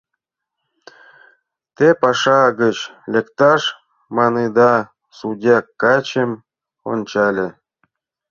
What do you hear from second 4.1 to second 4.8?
маныда,—